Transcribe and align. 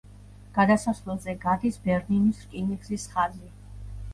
გადასასვლელზე 0.53 1.35
გადის 1.45 1.77
ბერნინის 1.85 2.41
რკინიგზის 2.47 3.07
ხაზი. 3.13 3.47